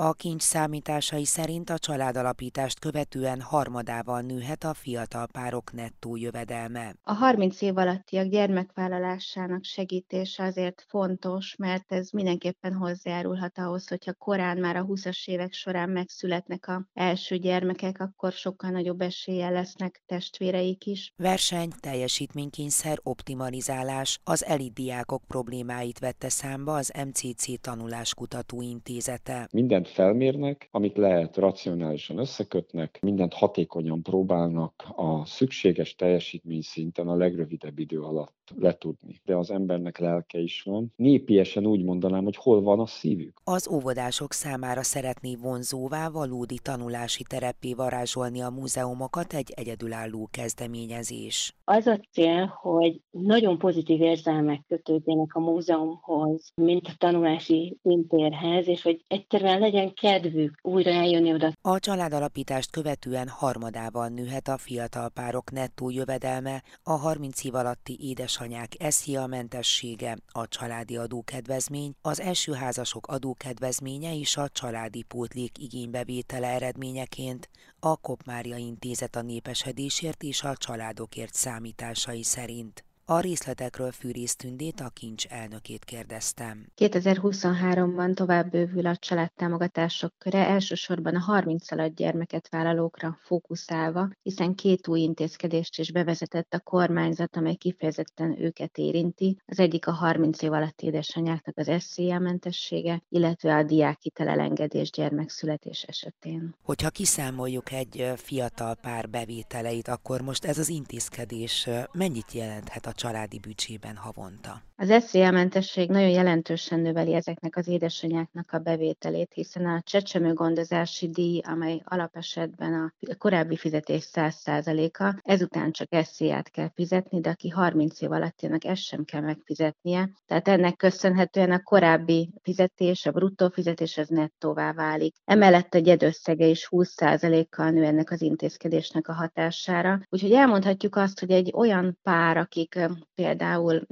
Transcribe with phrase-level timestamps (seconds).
[0.00, 6.94] A kincs számításai szerint a családalapítást követően harmadával nőhet a fiatal párok nettó jövedelme.
[7.02, 14.58] A 30 év alattiak gyermekvállalásának segítése azért fontos, mert ez mindenképpen hozzájárulhat ahhoz, hogyha korán
[14.58, 20.86] már a 20-as évek során megszületnek a első gyermekek, akkor sokkal nagyobb eséllyel lesznek testvéreik
[20.86, 21.12] is.
[21.16, 29.48] Verseny, teljesítménykényszer, optimalizálás az elidiákok problémáit vette számba az MCC Tanuláskutató Intézete.
[29.88, 37.78] Mindent felmérnek, amit lehet racionálisan összekötnek, mindent hatékonyan próbálnak a szükséges teljesítmény szinten a legrövidebb
[37.78, 39.20] idő alatt letudni.
[39.24, 40.92] De az embernek lelke is van.
[40.96, 43.40] Népiesen úgy mondanám, hogy hol van a szívük.
[43.44, 51.56] Az óvodások számára szeretné vonzóvá valódi tanulási terepé varázsolni a múzeumokat egy egyedülálló kezdeményezés.
[51.64, 58.82] Az a cél, hogy nagyon pozitív érzelmek kötődjenek a múzeumhoz, mint a tanulási intérhez, és
[58.82, 61.52] hogy egyszerűen legyen kedvük újra eljönni oda.
[61.62, 68.72] A családalapítást követően harmadával nőhet a fiatal párok nettó jövedelme, a 30 év alatti édesanyák
[68.88, 77.48] SZIA mentessége, a családi adókedvezmény, az első házasok adókedvezménye és a családi pótlék igénybevétele eredményeként
[77.80, 82.87] a Kopmária Intézet a népesedésért és a családokért számításai szerint.
[83.10, 86.66] A részletekről Fűrész Tündét, a kincs elnökét kérdeztem.
[86.76, 94.88] 2023-ban tovább bővül a családtámogatások köre, elsősorban a 30 alatt gyermeket vállalókra fókuszálva, hiszen két
[94.88, 99.38] új intézkedést is bevezetett a kormányzat, amely kifejezetten őket érinti.
[99.46, 105.82] Az egyik a 30 év alatt édesanyáknak az SZIA mentessége, illetve a diákhitel elengedés gyermekszületés
[105.82, 106.54] esetén.
[106.62, 113.38] Hogyha kiszámoljuk egy fiatal pár bevételeit, akkor most ez az intézkedés mennyit jelenthet a családi
[113.38, 114.67] bücsében havonta.
[114.80, 121.08] Az SZIA mentesség nagyon jelentősen növeli ezeknek az édesanyáknak a bevételét, hiszen a csecsemő gondozási
[121.08, 128.00] díj, amely alapesetben a korábbi fizetés 100%-a, ezután csak SZIA-t kell fizetni, de aki 30
[128.00, 130.10] év alattinak ezt sem kell megfizetnie.
[130.26, 135.14] Tehát ennek köszönhetően a korábbi fizetés, a bruttó fizetés az nettóvá válik.
[135.24, 140.00] Emellett a gyedösszege is 20%-kal nő ennek az intézkedésnek a hatására.
[140.08, 142.78] Úgyhogy elmondhatjuk azt, hogy egy olyan pár, akik
[143.14, 143.82] például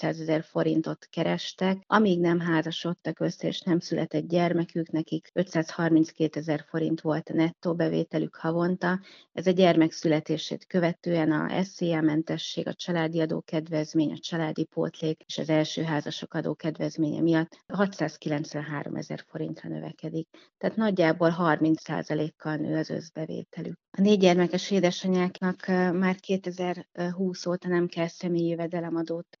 [0.00, 6.64] 400-400 ezer forintot kerestek, amíg nem házasodtak össze, és nem született gyermekük, nekik 532 ezer
[6.68, 9.00] forint volt a nettó bevételük havonta.
[9.32, 15.38] Ez a gyermek születését követően a SZIA mentesség, a családi adókedvezmény, a családi pótlék és
[15.38, 20.28] az első házasok adókedvezménye miatt 693 ezer forintra növekedik.
[20.58, 23.78] Tehát nagyjából 30%-kal nő az összbevételük.
[23.98, 29.36] A négy gyermekes édesanyáknak már 2020 óta nem kell személyi jövedelemadót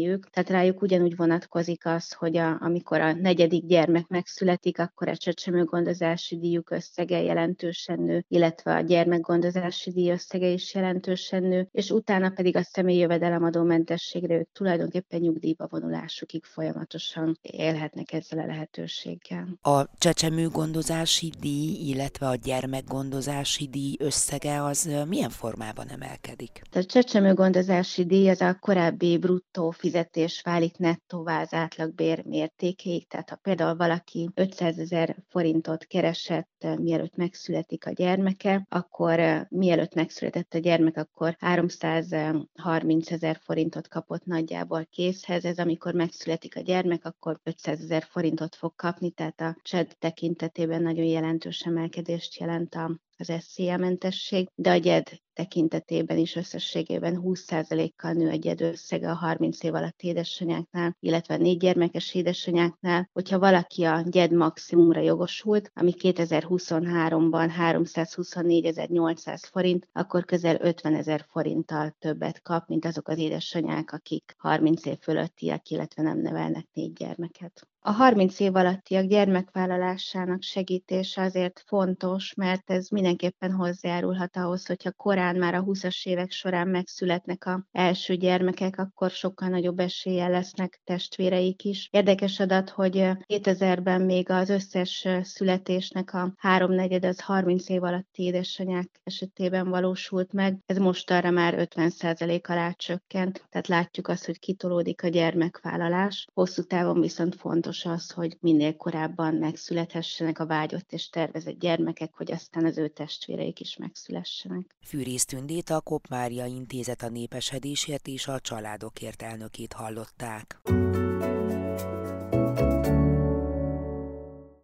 [0.00, 5.16] fizetniük, tehát rájuk ugyanúgy vonatkozik az, hogy a, amikor a negyedik gyermek megszületik, akkor a
[5.16, 12.30] csecsemőgondozási díjuk összege jelentősen nő, illetve a gyermekgondozási díj összege is jelentősen nő, és utána
[12.30, 19.58] pedig a személyi jövedelemadó mentességre ők tulajdonképpen nyugdíjba vonulásukig folyamatosan élhetnek ezzel a lehetőséggel.
[19.62, 26.62] A csecsemőgondozási díj, illetve a gyermekgondozási díj összege az milyen formában emelkedik?
[26.72, 33.36] A csecsemőgondozási díj az a korábbi bruttó fizetés válik nettóvá az átlagbér mértékéig, tehát ha
[33.36, 40.96] például valaki 500 ezer forintot keresett, mielőtt megszületik a gyermeke, akkor mielőtt megszületett a gyermek,
[40.96, 48.02] akkor 330 ezer forintot kapott nagyjából készhez, ez amikor megszületik a gyermek, akkor 500 ezer
[48.02, 54.48] forintot fog kapni, tehát a CSED tekintetében nagyon jelentős emelkedést jelent a az SZIA mentesség,
[54.54, 60.96] de a GED tekintetében is összességében 20%-kal nő egy összege a 30 év alatt édesanyáknál,
[61.00, 69.88] illetve a négy gyermekes édesanyáknál, hogyha valaki a GED maximumra jogosult, ami 2023-ban 324.800 forint,
[69.92, 75.70] akkor közel 50 ezer forinttal többet kap, mint azok az édesanyák, akik 30 év fölöttiek,
[75.70, 77.69] illetve nem nevelnek négy gyermeket.
[77.82, 85.36] A 30 év alattiak gyermekvállalásának segítése azért fontos, mert ez mindenképpen hozzájárulhat ahhoz, hogyha korán
[85.36, 91.64] már a 20-as évek során megszületnek a első gyermekek, akkor sokkal nagyobb eséllyel lesznek testvéreik
[91.64, 91.88] is.
[91.90, 99.00] Érdekes adat, hogy 2000-ben még az összes születésnek a háromnegyed az 30 év alatti édesanyák
[99.04, 100.58] esetében valósult meg.
[100.66, 106.26] Ez most arra már 50% alá csökkent, tehát látjuk azt, hogy kitolódik a gyermekvállalás.
[106.34, 112.14] Hosszú távon viszont fontos fontos az, hogy minél korábban megszülethessenek a vágyott és tervezett gyermekek,
[112.14, 114.76] hogy aztán az ő testvéreik is megszülessenek.
[114.82, 120.60] Fűrész Tündét a Kopmária Intézet a népesedésért és a családokért elnökét hallották.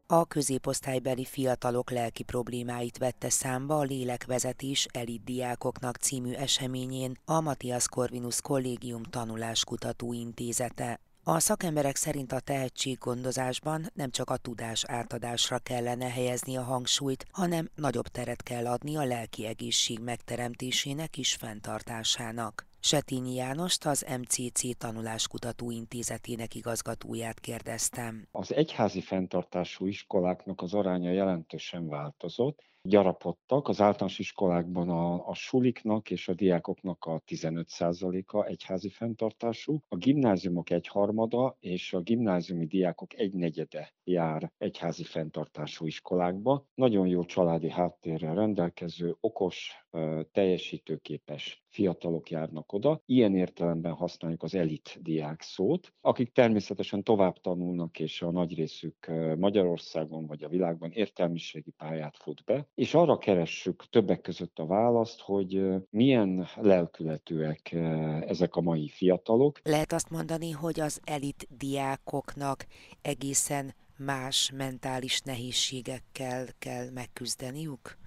[0.07, 8.41] A középosztálybeli fiatalok lelki problémáit vette számba a Lélekvezetés Elitdiákoknak című eseményén a Matthias Corvinus
[8.41, 11.01] Kollégium Tanuláskutató Intézete.
[11.29, 17.69] A szakemberek szerint a tehetséggondozásban nem csak a tudás átadásra kellene helyezni a hangsúlyt, hanem
[17.75, 22.67] nagyobb teret kell adni a lelki egészség megteremtésének és fenntartásának.
[22.81, 28.29] Setényi Jánost, az MCC Tanuláskutató Intézetének igazgatóját kérdeztem.
[28.31, 33.69] Az egyházi fenntartású iskoláknak az aránya jelentősen változott, gyarapodtak.
[33.69, 40.71] Az általános iskolákban a, a suliknak és a diákoknak a 15%-a egyházi fenntartású, a gimnáziumok
[40.71, 46.67] egyharmada és a gimnáziumi diákok egynegyede jár egyházi fenntartású iskolákba.
[46.75, 49.86] Nagyon jó családi háttérrel rendelkező, okos,
[50.33, 53.03] teljesítőképes fiatalok járnak oda.
[53.07, 59.11] Ilyen értelemben használjuk az elit diák szót, akik természetesen tovább tanulnak, és a nagy részük
[59.39, 65.21] Magyarországon vagy a világban értelmiségi pályát fut be, és arra keressük többek között a választ,
[65.21, 67.73] hogy milyen lelkületűek
[68.27, 69.61] ezek a mai fiatalok.
[69.63, 72.67] Lehet azt mondani, hogy az elit diákoknak
[73.03, 77.99] egészen más mentális nehézségekkel kell megküzdeniük,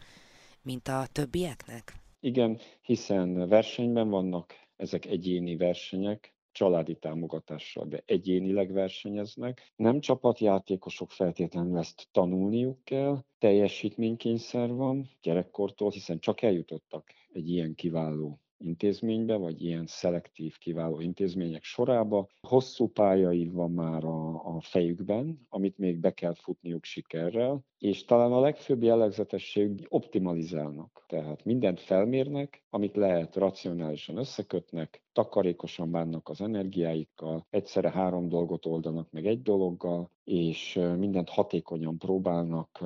[0.61, 1.93] mint a többieknek?
[2.19, 9.73] Igen, hiszen versenyben vannak, ezek egyéni versenyek, családi támogatással, de egyénileg versenyeznek.
[9.75, 18.39] Nem csapatjátékosok feltétlenül ezt tanulniuk kell, teljesítménykényszer van gyerekkortól, hiszen csak eljutottak egy ilyen kiváló
[18.59, 22.27] intézménybe, vagy ilyen szelektív kiváló intézmények sorába.
[22.41, 28.31] Hosszú pályai van már a, a fejükben, amit még be kell futniuk sikerrel, és talán
[28.31, 31.03] a legfőbb jellegzetesség optimalizálnak.
[31.07, 39.11] Tehát mindent felmérnek, amit lehet racionálisan összekötnek, takarékosan bánnak az energiáikkal, egyszerre három dolgot oldanak
[39.11, 42.79] meg egy dologgal, és mindent hatékonyan próbálnak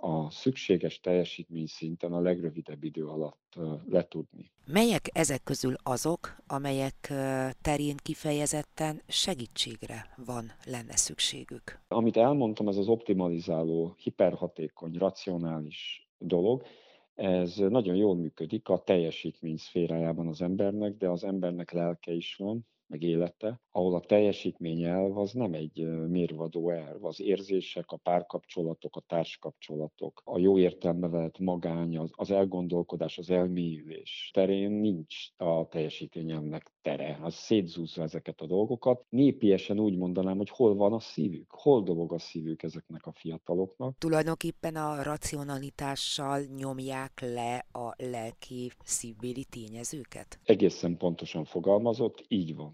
[0.00, 4.50] a szükséges teljesítmény szinten a legrövidebb idő alatt letudni.
[4.66, 7.12] Melyek ezek közül azok, amelyek
[7.60, 11.80] terén kifejezetten segítségre van lenne szükségük?
[11.88, 16.62] Amit elmondtam, ez az optimalizáló, hiperhatékony, racionális dolog,
[17.14, 22.66] ez nagyon jól működik a teljesítmény szférájában az embernek, de az embernek lelke is van,
[22.86, 27.04] meg élete, ahol a teljesítmény elv az nem egy mérvadó elv.
[27.04, 33.30] Az érzések, a párkapcsolatok, a társkapcsolatok, a jó értelme vett magány, az, az elgondolkodás, az
[33.30, 37.18] elmélyülés terén nincs a teljesítményemnek tere.
[37.22, 39.04] Az szétzúzza ezeket a dolgokat.
[39.08, 43.98] Népiesen úgy mondanám, hogy hol van a szívük, hol dobog a szívük ezeknek a fiataloknak.
[43.98, 50.38] Tulajdonképpen a racionalitással nyomják le a lelki szívbéli tényezőket?
[50.44, 52.73] Egészen pontosan fogalmazott, így van.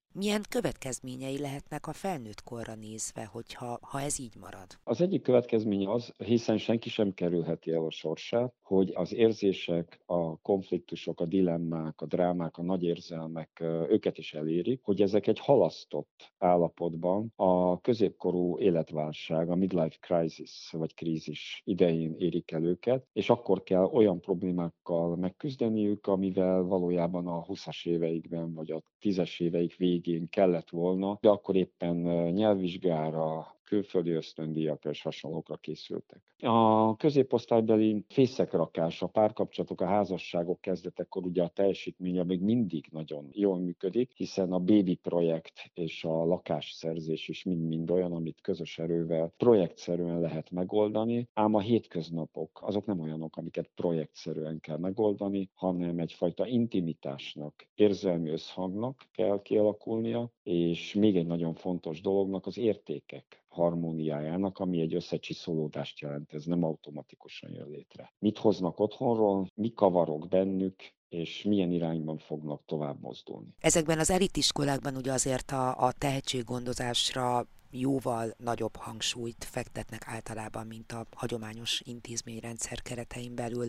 [0.13, 4.67] Milyen következményei lehetnek a felnőtt korra nézve, hogyha ha ez így marad?
[4.83, 10.37] Az egyik következménye az, hiszen senki sem kerülheti el a sorsát, hogy az érzések, a
[10.37, 16.33] konfliktusok, a dilemmák, a drámák, a nagy érzelmek őket is elérik, hogy ezek egy halasztott
[16.37, 23.63] állapotban a középkorú életválság, a midlife crisis vagy krízis idején érik el őket, és akkor
[23.63, 30.29] kell olyan problémákkal megküzdeniük, amivel valójában a 20-as éveikben vagy a 10-es éveik végén végén
[30.29, 31.95] kellett volna, de akkor éppen
[32.33, 36.21] nyelvvizsgára, külföldi ösztöndíjakra és hasonlókra készültek.
[36.37, 43.59] A középosztálybeli fészekrakás, a párkapcsolatok, a házasságok kezdetekor ugye a teljesítménye még mindig nagyon jól
[43.59, 50.19] működik, hiszen a baby projekt és a lakásszerzés is mind-mind olyan, amit közös erővel projektszerűen
[50.19, 57.67] lehet megoldani, ám a hétköznapok azok nem olyanok, amiket projektszerűen kell megoldani, hanem egyfajta intimitásnak,
[57.75, 64.95] érzelmi összhangnak kell kialakulnia, és még egy nagyon fontos dolognak az értékek harmóniájának, ami egy
[64.95, 68.13] összecsiszolódást jelent, ez nem automatikusan jön létre.
[68.19, 70.75] Mit hoznak otthonról, mi kavarok bennük,
[71.09, 73.55] és milyen irányban fognak tovább mozdulni.
[73.59, 81.05] Ezekben az elitiskolákban ugye azért a, a tehetséggondozásra jóval nagyobb hangsúlyt fektetnek általában, mint a
[81.15, 83.67] hagyományos intézményrendszer keretein belül.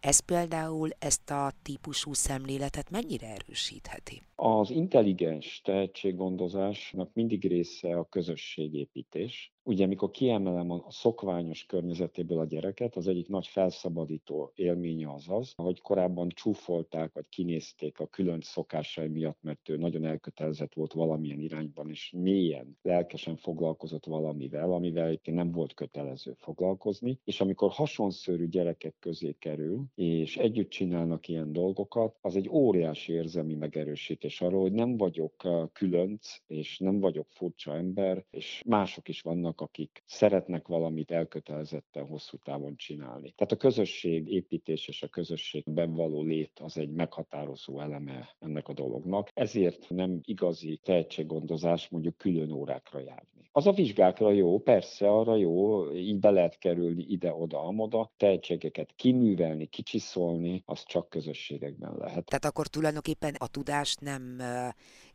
[0.00, 4.22] Ez például ezt a típusú szemléletet mennyire erősítheti?
[4.34, 9.52] Az intelligens tehetséggondozásnak mindig része a közösségépítés.
[9.62, 15.52] Ugye, amikor kiemelem a szokványos környezetéből a gyereket, az egyik nagy felszabadító élménye az az,
[15.56, 21.40] hogy korábban csúfolták, vagy kinézték a külön szokásai miatt, mert ő nagyon elkötelezett volt valamilyen
[21.40, 28.48] irányban, és mélyen, lelkesen foglalkozott valamivel, amivel egyébként nem volt kötelező foglalkozni, és amikor hasonszörű
[28.48, 34.72] gyerekek közé kerül, és együtt csinálnak ilyen dolgokat, az egy óriási érzelmi megerősítés arról, hogy
[34.72, 41.10] nem vagyok különc, és nem vagyok furcsa ember, és mások is vannak, akik szeretnek valamit
[41.10, 43.32] elkötelezetten hosszú távon csinálni.
[43.36, 48.72] Tehát a közösség építés és a közösségben való lét az egy meghatározó eleme ennek a
[48.72, 49.28] dolognak.
[49.34, 53.48] Ezért nem igazi tehetséggondozás mondjuk külön órákra járni.
[53.52, 59.66] Az a vizsgákra jó, persze arra jó, így be lehet kerülni ide-oda, amoda, tehetségeket kiművelni,
[59.66, 62.24] kicsiszolni, az csak közösségekben lehet.
[62.24, 64.38] Tehát akkor tulajdonképpen a tudást nem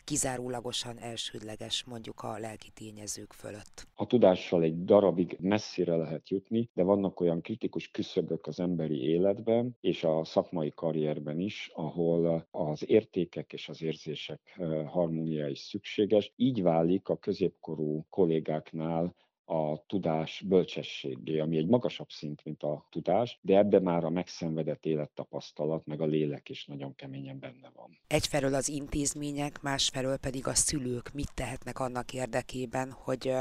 [0.05, 3.87] kizárólagosan elsődleges mondjuk a lelki tényezők fölött.
[3.93, 9.77] A tudással egy darabig messzire lehet jutni, de vannak olyan kritikus küszöbök az emberi életben
[9.81, 16.33] és a szakmai karrierben is, ahol az értékek és az érzések harmónia is szükséges.
[16.35, 23.39] Így válik a középkorú kollégáknál a tudás bölcsességé, ami egy magasabb szint, mint a tudás,
[23.41, 27.97] de ebbe már a megszenvedett élettapasztalat, meg a lélek is nagyon keményen benne van.
[28.07, 33.31] Egyfelől az intézmények, másfelől pedig a szülők mit tehetnek annak érdekében, hogy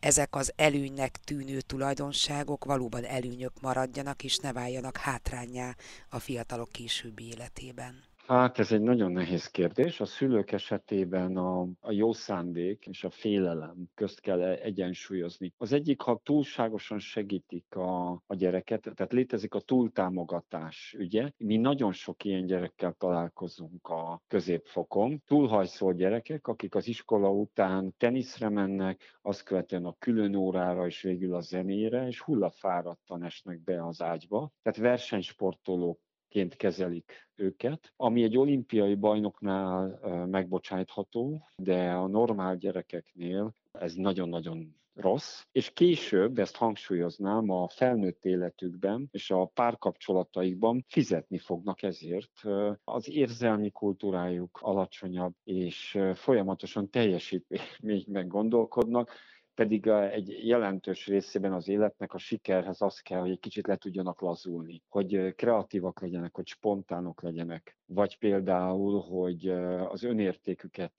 [0.00, 5.74] ezek az előnynek tűnő tulajdonságok valóban előnyök maradjanak, és ne váljanak hátrányá
[6.10, 8.14] a fiatalok későbbi életében.
[8.26, 10.00] Hát ez egy nagyon nehéz kérdés.
[10.00, 15.52] A szülők esetében a, a jó szándék és a félelem közt kell egyensúlyozni.
[15.56, 21.30] Az egyik, ha túlságosan segítik a, a gyereket, tehát létezik a túltámogatás, ugye?
[21.36, 25.22] Mi nagyon sok ilyen gyerekkel találkozunk a középfokon.
[25.26, 31.34] Túlhajszol gyerekek, akik az iskola után teniszre mennek, azt követően a külön órára és végül
[31.34, 34.50] a zenére, és hullafáradtan esnek be az ágyba.
[34.62, 36.00] Tehát versenysportolók
[36.36, 45.42] ként kezelik őket, ami egy olimpiai bajnoknál megbocsájtható, de a normál gyerekeknél ez nagyon-nagyon rossz,
[45.52, 52.42] és később, ezt hangsúlyoznám, a felnőtt életükben és a párkapcsolataikban fizetni fognak ezért.
[52.84, 59.10] Az érzelmi kultúrájuk alacsonyabb, és folyamatosan teljesítményben gondolkodnak,
[59.56, 64.20] pedig egy jelentős részében az életnek a sikerhez az kell, hogy egy kicsit le tudjanak
[64.20, 69.48] lazulni, hogy kreatívak legyenek, hogy spontánok legyenek, vagy például, hogy
[69.88, 70.92] az önértéküket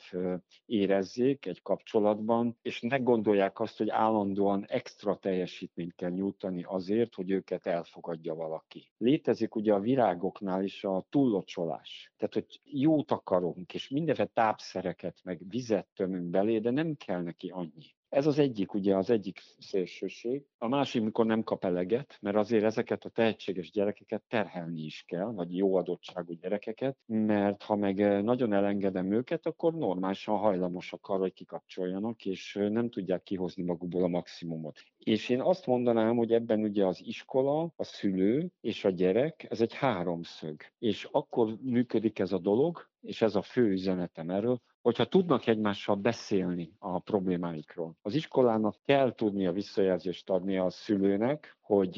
[0.65, 7.31] érezzék egy kapcsolatban, és ne gondolják azt, hogy állandóan extra teljesítményt kell nyújtani azért, hogy
[7.31, 8.91] őket elfogadja valaki.
[8.97, 12.13] Létezik ugye a virágoknál is a túllocsolás.
[12.17, 17.49] Tehát, hogy jót akarunk, és mindenféle tápszereket, meg vizet tömünk belé, de nem kell neki
[17.49, 17.95] annyi.
[18.09, 20.45] Ez az egyik, ugye az egyik szélsőség.
[20.57, 25.25] A másik, mikor nem kap eleget, mert azért ezeket a tehetséges gyerekeket terhelni is kell,
[25.31, 31.19] vagy jó adottságú gyerekeket, mert ha meg eh, nagyon elengedem őket, akkor normálisan hajlamosak arra,
[31.19, 34.79] hogy kikapcsoljanak, és eh, nem tudják kihozni magukból a maximumot.
[35.07, 39.61] És én azt mondanám, hogy ebben ugye az iskola, a szülő és a gyerek, ez
[39.61, 40.61] egy háromszög.
[40.79, 45.95] És akkor működik ez a dolog, és ez a fő üzenetem erről, hogyha tudnak egymással
[45.95, 47.95] beszélni a problémáikról.
[48.01, 51.97] Az iskolának kell tudnia visszajelzést adni a szülőnek, hogy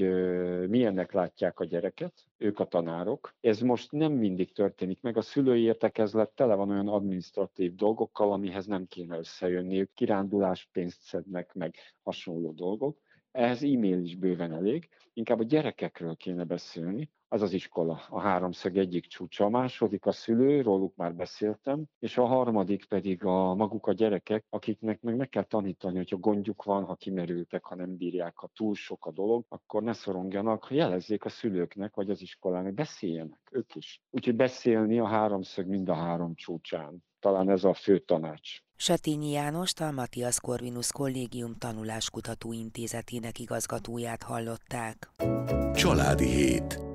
[0.67, 3.33] milyennek látják a gyereket, ők a tanárok.
[3.41, 5.17] Ez most nem mindig történik meg.
[5.17, 9.93] A szülői értekezlet tele van olyan administratív dolgokkal, amihez nem kéne összejönniük.
[9.93, 12.97] Kirándulás pénzt szednek meg hasonló dolgok.
[13.31, 14.89] Ehhez e-mail is bőven elég.
[15.13, 19.45] Inkább a gyerekekről kéne beszélni, az az iskola, a háromszög egyik csúcsa.
[19.45, 24.45] A második a szülő, róluk már beszéltem, és a harmadik pedig a maguk a gyerekek,
[24.49, 28.75] akiknek meg meg kell tanítani, hogyha gondjuk van, ha kimerültek, ha nem bírják, ha túl
[28.75, 34.01] sok a dolog, akkor ne szorongjanak, jelezzék a szülőknek vagy az iskolának, beszéljenek ők is.
[34.09, 37.03] Úgyhogy beszélni a háromszög mind a három csúcsán.
[37.19, 38.57] Talán ez a fő tanács.
[38.75, 45.09] Setényi János, a Matthias Corvinus Kollégium Tanuláskutató Intézetének igazgatóját hallották.
[45.73, 46.88] Családi hét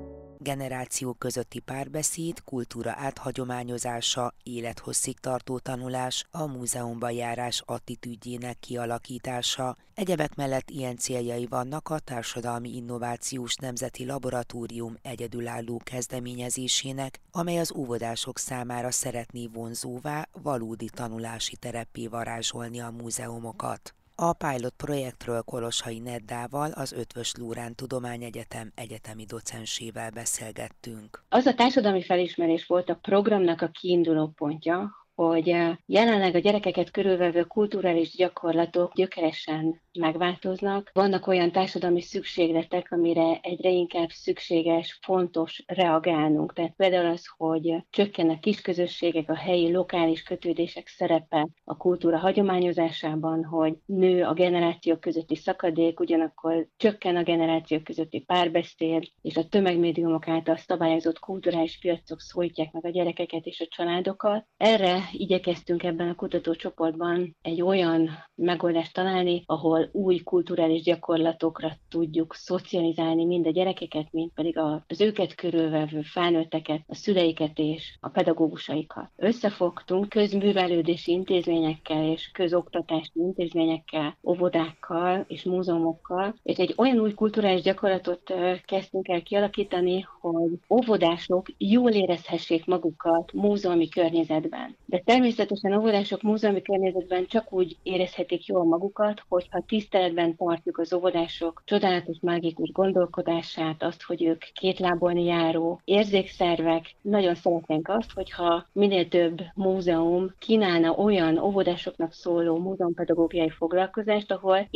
[0.45, 9.77] generáció közötti párbeszéd, kultúra áthagyományozása, élethosszig tartó tanulás, a múzeumban járás attitűdjének kialakítása.
[9.93, 18.39] Egyebek mellett ilyen céljai vannak a Társadalmi Innovációs Nemzeti Laboratórium egyedülálló kezdeményezésének, amely az óvodások
[18.39, 23.95] számára szeretné vonzóvá, valódi tanulási tereppé varázsolni a múzeumokat.
[24.17, 31.23] A pilot projektről Kolosai Neddával, az Ötvös Lórán Tudományegyetem egyetemi docensével beszélgettünk.
[31.29, 35.55] Az a társadalmi felismerés volt a programnak a kiinduló pontja, hogy
[35.85, 40.89] jelenleg a gyerekeket körülvevő kulturális gyakorlatok gyökeresen megváltoznak.
[40.93, 46.53] Vannak olyan társadalmi szükségletek, amire egyre inkább szükséges, fontos reagálnunk.
[46.53, 53.43] Tehát például az, hogy csökken a kisközösségek, a helyi lokális kötődések szerepe a kultúra hagyományozásában,
[53.43, 60.27] hogy nő a generációk közötti szakadék, ugyanakkor csökken a generációk közötti párbeszéd, és a tömegmédiumok
[60.27, 64.45] által szabályozott kulturális piacok szólítják meg a gyerekeket és a családokat.
[64.57, 73.25] Erre igyekeztünk ebben a kutatócsoportban egy olyan megoldást találni, ahol új kulturális gyakorlatokra tudjuk szocializálni
[73.25, 74.57] mind a gyerekeket, mind pedig
[74.87, 79.09] az őket körülvevő felnőtteket, a szüleiket és a pedagógusaikat.
[79.15, 88.33] Összefogtunk közművelődési intézményekkel és közoktatási intézményekkel, óvodákkal és múzeumokkal, és egy olyan új kulturális gyakorlatot
[88.65, 94.75] kezdtünk el kialakítani, hogy óvodások jól érezhessék magukat múzeumi környezetben.
[94.95, 101.61] De természetesen óvodások múzeumi környezetben csak úgy érezhetik jól magukat, hogyha tiszteletben tartjuk az óvodások
[101.65, 106.95] csodálatos, mágikus gondolkodását, azt, hogy ők két lábon járó érzékszervek.
[107.01, 114.67] Nagyon szeretnénk azt, hogyha minél több múzeum kínálna olyan óvodásoknak szóló múzeumpedagógiai foglalkozást, ahol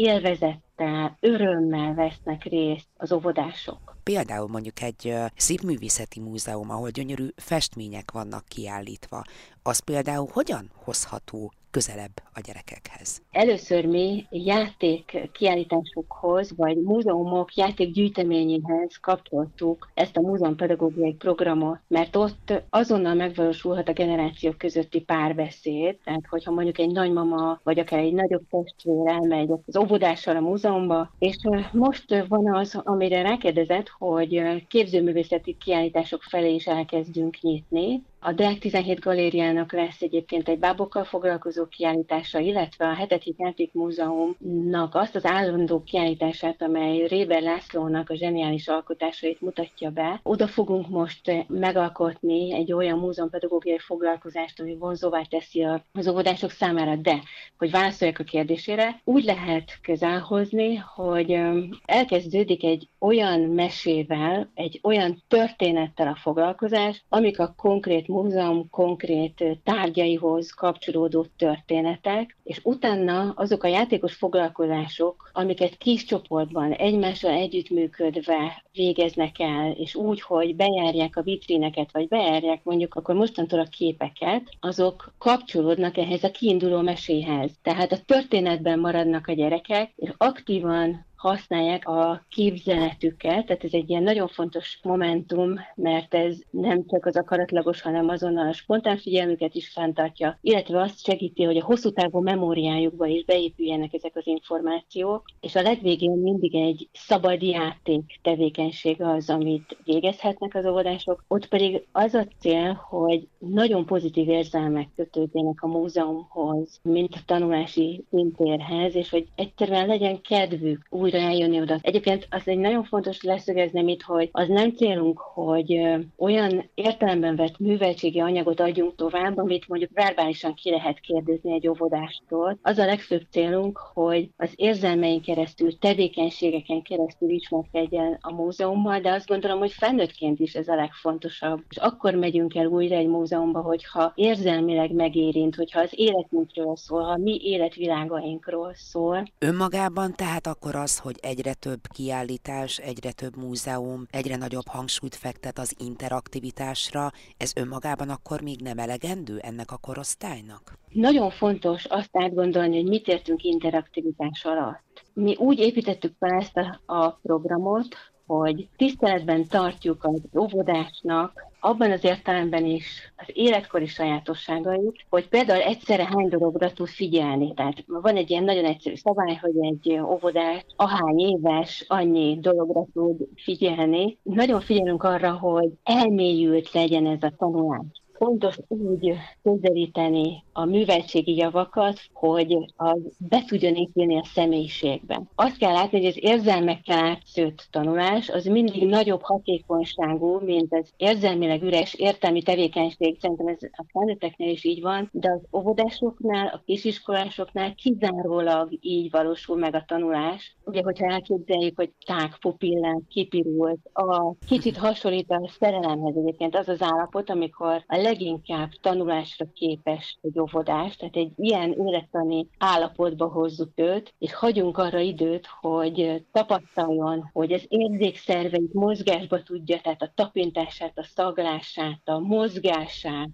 [0.79, 3.97] élvezettel, örömmel vesznek részt az óvodások.
[4.03, 9.23] Például mondjuk egy szépművészeti múzeum, ahol gyönyörű festmények vannak kiállítva,
[9.63, 13.21] az például hogyan hozható közelebb a gyerekekhez?
[13.31, 23.13] Először mi játék kiállításokhoz, vagy múzeumok játékgyűjteményéhez kapcsoltuk ezt a múzeumpedagógiai programot, mert ott azonnal
[23.13, 29.07] megvalósulhat a generációk közötti párbeszéd, tehát hogyha mondjuk egy nagymama, vagy akár egy nagyobb testvér
[29.07, 31.35] elmegy az óvodással a múzeumba, és
[31.71, 38.99] most van az, amire rákérdezett, hogy képzőművészeti kiállítások felé is elkezdünk nyitni, a Deák 17
[38.99, 45.83] galériának lesz egyébként egy bábokkal foglalkozó kiállítása, illetve a Hetedik Játék Múzeumnak azt az állandó
[45.83, 50.19] kiállítását, amely Réber Lászlónak a zseniális alkotásait mutatja be.
[50.23, 57.19] Oda fogunk most megalkotni egy olyan múzeumpedagógiai foglalkozást, ami vonzóvá teszi az óvodások számára, de
[57.57, 61.39] hogy válaszoljak a kérdésére, úgy lehet közel hozni, hogy
[61.85, 70.51] elkezdődik egy olyan mesével, egy olyan történettel a foglalkozás, amik a konkrét múzeum konkrét tárgyaihoz
[70.51, 79.71] kapcsolódó történetek, és utána azok a játékos foglalkozások, amiket kis csoportban egymással együttműködve végeznek el,
[79.71, 85.97] és úgy, hogy bejárják a vitrineket, vagy bejárják mondjuk akkor mostantól a képeket, azok kapcsolódnak
[85.97, 87.51] ehhez a kiinduló meséhez.
[87.61, 94.03] Tehát a történetben maradnak a gyerekek, és aktívan használják a képzeletüket, tehát ez egy ilyen
[94.03, 99.69] nagyon fontos momentum, mert ez nem csak az akaratlagos, hanem azonnal a spontán figyelmüket is
[99.69, 105.55] fenntartja, illetve azt segíti, hogy a hosszú távú memóriájukba is beépüljenek ezek az információk, és
[105.55, 111.23] a legvégén mindig egy szabad játék tevékenység az, amit végezhetnek az óvodások.
[111.27, 118.03] Ott pedig az a cél, hogy nagyon pozitív érzelmek kötődjenek a múzeumhoz, mint a tanulási
[118.09, 121.77] szintérhez, és hogy egyszerűen legyen kedvük új újra eljönni oda.
[121.81, 125.81] Egyébként az egy nagyon fontos leszögezni itt, hogy az nem célunk, hogy
[126.17, 132.57] olyan értelemben vett műveltségi anyagot adjunk tovább, amit mondjuk verbálisan ki lehet kérdezni egy óvodástól.
[132.61, 139.27] Az a legfőbb célunk, hogy az érzelmeink keresztül, tevékenységeken keresztül ismerkedjen a múzeummal, de azt
[139.27, 141.63] gondolom, hogy felnőttként is ez a legfontosabb.
[141.69, 147.17] És akkor megyünk el újra egy múzeumba, hogyha érzelmileg megérint, hogyha az életünkről szól, ha
[147.17, 149.23] mi életvilágainkról szól.
[149.39, 155.59] Önmagában tehát akkor az, hogy egyre több kiállítás, egyre több múzeum, egyre nagyobb hangsúlyt fektet
[155.59, 160.77] az interaktivitásra, ez önmagában akkor még nem elegendő ennek a korosztálynak?
[160.89, 165.03] Nagyon fontos azt átgondolni, hogy mit értünk interaktivitás alatt.
[165.13, 167.87] Mi úgy építettük fel ezt a, a programot,
[168.25, 176.05] hogy tiszteletben tartjuk az óvodásnak abban az értelemben is az életkori sajátosságait, hogy például egyszerre
[176.05, 177.53] hány dologra tud figyelni.
[177.53, 183.17] Tehát van egy ilyen nagyon egyszerű szabály, hogy egy óvodás ahány éves, annyi dologra tud
[183.35, 184.17] figyelni.
[184.23, 191.99] Nagyon figyelünk arra, hogy elmélyült legyen ez a tanulás fontos úgy közelíteni a műveltségi javakat,
[192.13, 195.21] hogy az be tudjon épülni a személyiségbe.
[195.35, 201.63] Azt kell látni, hogy az érzelmekkel átszőtt tanulás az mindig nagyobb hatékonyságú, mint az érzelmileg
[201.63, 203.17] üres értelmi tevékenység.
[203.19, 209.57] Szerintem ez a felnőtteknél is így van, de az óvodásoknál, a kisiskolásoknál kizárólag így valósul
[209.57, 216.15] meg a tanulás, ugye, hogyha elképzeljük, hogy tág pupillán kipirult, a kicsit hasonlít a szerelemhez
[216.15, 222.47] egyébként az az állapot, amikor a leginkább tanulásra képes egy óvodás, tehát egy ilyen élettani
[222.57, 230.01] állapotba hozzuk őt, és hagyunk arra időt, hogy tapasztaljon, hogy az érzékszerveit mozgásba tudja, tehát
[230.01, 233.29] a tapintását, a szaglását, a mozgását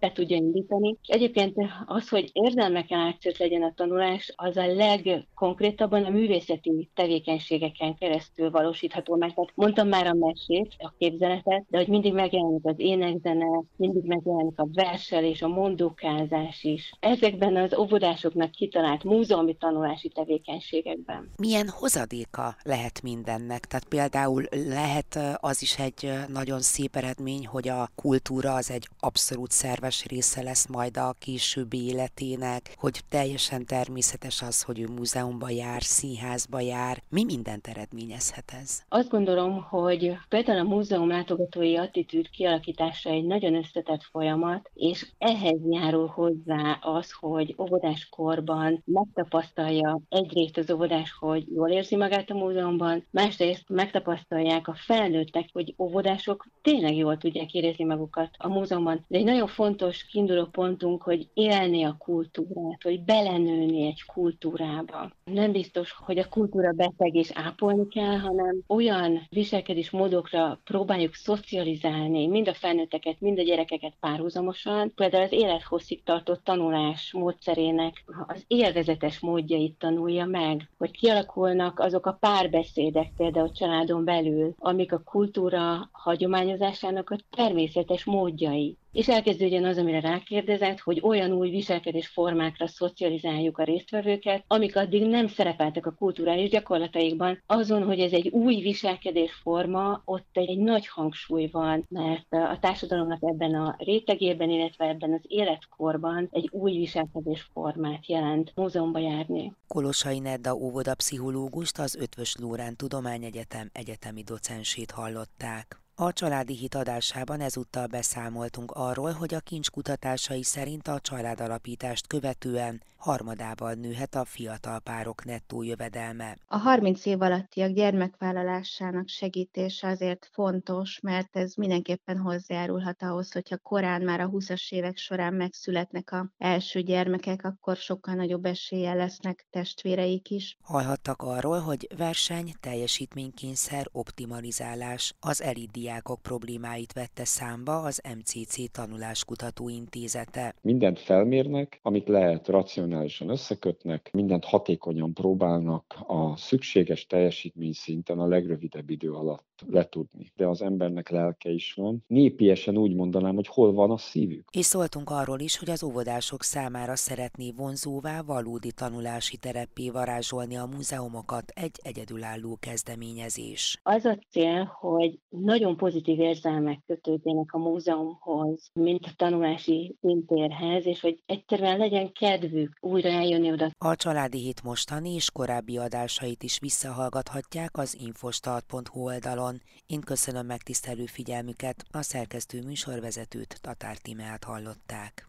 [0.00, 0.96] be tudja indítani.
[1.06, 1.54] Egyébként
[1.86, 9.16] az, hogy érzelmeken átszőtt legyen a tanulás, az a legkonkrétabban a művészeti tevékenységeken keresztül valósítható
[9.16, 9.34] meg.
[9.34, 14.58] Tehát mondtam már a mesét, a képzeletet, de hogy mindig megjelenik az énekzene, mindig megjelenik
[14.58, 16.92] a verselés, a mondókázás is.
[17.00, 21.30] Ezekben az óvodásoknak kitalált múzeumi tanulási tevékenységekben.
[21.36, 23.60] Milyen hozadéka lehet mindennek?
[23.60, 29.50] Tehát például lehet az is egy nagyon szép eredmény, hogy a kultúra az egy abszolút
[29.50, 35.82] szerves része lesz majd a későbbi életének, hogy teljesen természetes az, hogy ő múzeumba jár,
[35.82, 37.02] színházba jár.
[37.08, 38.82] Mi mindent eredményezhet ez?
[38.88, 45.60] Azt gondolom, hogy például a múzeum látogatói attitűd kialakítása egy nagyon összetett folyamat, és ehhez
[45.70, 53.06] járul hozzá az, hogy óvodáskorban megtapasztalja egyrészt az óvodás, hogy jól érzi magát a múzeumban,
[53.10, 59.04] másrészt megtapasztalják a felnőttek, hogy óvodások tényleg jól tudják érezni magukat a múzeumban.
[59.08, 65.10] De egy nagyon fontos kiinduló pontunk, hogy élni a kultúrát, hogy belenőni egy kultúrába.
[65.24, 72.26] Nem biztos, hogy a kultúra beteg és ápolni kell, hanem olyan viselkedés módokra próbáljuk szocializálni
[72.26, 74.92] mind a felnőtteket, mind a gyerekeket párhuzamosan.
[74.94, 82.16] Például az élethosszig tartott tanulás módszerének az élvezetes módjait tanulja meg, hogy kialakulnak azok a
[82.20, 90.00] párbeszédek például családon belül, amik a kultúra hagyományozásának a természetes módjai és elkezdődjön az, amire
[90.00, 96.50] rákérdezett, hogy olyan új viselkedés formákra szocializáljuk a résztvevőket, amik addig nem szerepeltek a kulturális
[96.50, 102.58] gyakorlataikban, azon, hogy ez egy új viselkedés forma, ott egy nagy hangsúly van, mert a
[102.60, 109.52] társadalomnak ebben a rétegében, illetve ebben az életkorban egy új viselkedés formát jelent múzeumba járni.
[109.68, 115.87] Kolosai Nedda óvoda pszichológust, az Ötvös Lórán Tudományegyetem egyetemi docensét hallották.
[116.00, 122.82] A családi hit adásában ezúttal beszámoltunk arról, hogy a kincs kutatásai szerint a családalapítást követően
[122.96, 126.36] harmadával nőhet a fiatal párok nettó jövedelme.
[126.46, 134.02] A 30 év alattiak gyermekvállalásának segítése azért fontos, mert ez mindenképpen hozzájárulhat ahhoz, hogyha korán
[134.02, 140.30] már a 20-as évek során megszületnek a első gyermekek, akkor sokkal nagyobb esélye lesznek testvéreik
[140.30, 140.56] is.
[140.62, 149.68] Hallhattak arról, hogy verseny, teljesítménykényszer, optimalizálás az elidia diákok problémáit vette számba az MCC Tanuláskutató
[149.68, 150.54] Intézete.
[150.60, 158.90] Mindent felmérnek, amit lehet racionálisan összekötnek, mindent hatékonyan próbálnak a szükséges teljesítmény szinten a legrövidebb
[158.90, 160.32] idő alatt letudni.
[160.36, 162.04] De az embernek lelke is van.
[162.06, 164.48] Népiesen úgy mondanám, hogy hol van a szívük.
[164.50, 170.68] És szóltunk arról is, hogy az óvodások számára szeretné vonzóvá valódi tanulási tereppé varázsolni a
[170.74, 173.80] múzeumokat egy egyedülálló kezdeményezés.
[173.82, 181.00] Az a cél, hogy nagyon pozitív érzelmek kötődjenek a múzeumhoz, mint a tanulási szintérhez, és
[181.00, 183.70] hogy egyszerűen legyen kedvük újra eljönni oda.
[183.78, 189.60] A Családi Hét mostani és korábbi adásait is visszahallgathatják az infostart.hu oldalon.
[189.86, 195.28] Én köszönöm megtisztelő figyelmüket, a szerkesztő műsorvezetőt Tatár Tímeát hallották.